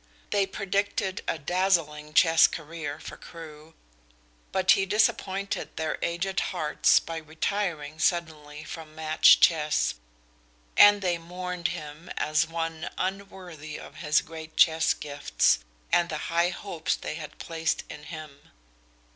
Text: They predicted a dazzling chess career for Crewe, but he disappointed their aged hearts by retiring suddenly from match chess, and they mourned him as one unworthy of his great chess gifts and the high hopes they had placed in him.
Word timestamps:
They 0.31 0.47
predicted 0.47 1.21
a 1.27 1.37
dazzling 1.37 2.15
chess 2.15 2.47
career 2.47 2.99
for 2.99 3.17
Crewe, 3.17 3.75
but 4.51 4.71
he 4.71 4.83
disappointed 4.87 5.75
their 5.77 5.99
aged 6.01 6.39
hearts 6.39 6.99
by 6.99 7.17
retiring 7.17 7.99
suddenly 7.99 8.63
from 8.63 8.95
match 8.95 9.39
chess, 9.39 9.93
and 10.75 11.03
they 11.03 11.19
mourned 11.19 11.67
him 11.67 12.09
as 12.17 12.47
one 12.47 12.89
unworthy 12.97 13.79
of 13.79 13.97
his 13.97 14.21
great 14.21 14.57
chess 14.57 14.95
gifts 14.95 15.59
and 15.91 16.09
the 16.09 16.17
high 16.33 16.49
hopes 16.49 16.95
they 16.95 17.13
had 17.13 17.37
placed 17.37 17.83
in 17.87 18.05
him. 18.05 18.49